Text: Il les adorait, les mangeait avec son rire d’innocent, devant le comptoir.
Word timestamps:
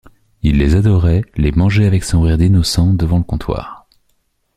Il 0.41 0.57
les 0.57 0.73
adorait, 0.73 1.21
les 1.37 1.51
mangeait 1.51 1.85
avec 1.85 2.03
son 2.03 2.21
rire 2.21 2.39
d’innocent, 2.39 2.95
devant 2.95 3.19
le 3.19 3.23
comptoir. 3.23 3.85